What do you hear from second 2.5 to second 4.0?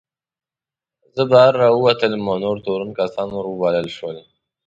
تورن کسان ور وبلل